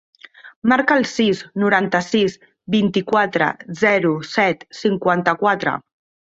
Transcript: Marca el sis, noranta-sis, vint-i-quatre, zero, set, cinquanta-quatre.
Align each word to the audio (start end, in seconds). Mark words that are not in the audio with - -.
Marca 0.71 0.95
el 1.01 1.03
sis, 1.09 1.41
noranta-sis, 1.63 2.37
vint-i-quatre, 2.77 3.51
zero, 3.83 4.15
set, 4.31 4.67
cinquanta-quatre. 4.81 5.77